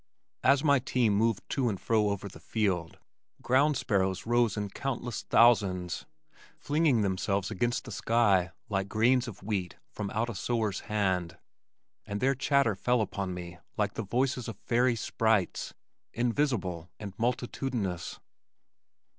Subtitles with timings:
[0.43, 2.97] As my team moved to and fro over the field,
[3.43, 6.07] ground sparrows rose in countless thousands,
[6.57, 11.37] flinging themselves against the sky like grains of wheat from out a sower's hand,
[12.07, 15.75] and their chatter fell upon me like the voices of fairy sprites,
[16.15, 18.19] invisible and multitudinous.